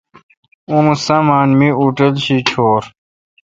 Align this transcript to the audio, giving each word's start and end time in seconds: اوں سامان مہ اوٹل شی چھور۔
اوں 0.71 0.89
سامان 1.05 1.49
مہ 1.57 1.69
اوٹل 1.79 2.13
شی 2.23 2.37
چھور۔ 2.49 2.81